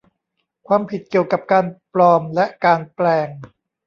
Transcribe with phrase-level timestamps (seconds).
[0.67, 3.27] ความผิดเกี่ยวกับการปลอมและการแปลง